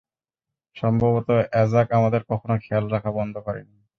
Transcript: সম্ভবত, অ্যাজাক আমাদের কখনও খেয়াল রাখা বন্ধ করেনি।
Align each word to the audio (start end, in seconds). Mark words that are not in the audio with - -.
সম্ভবত, 0.75 1.29
অ্যাজাক 1.51 1.87
আমাদের 1.91 2.21
কখনও 2.29 2.57
খেয়াল 2.59 2.85
রাখা 2.93 3.11
বন্ধ 3.17 3.35
করেনি। 3.37 3.75